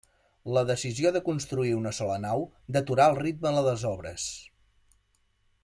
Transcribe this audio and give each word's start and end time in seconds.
La 0.55 0.61
decisió 0.69 1.11
de 1.17 1.21
construir 1.27 1.75
una 1.81 1.91
sola 1.97 2.17
nau 2.23 2.41
deturà 2.77 3.07
el 3.13 3.21
ritme 3.21 3.53
de 3.59 3.65
les 3.69 3.85
obres. 3.95 4.27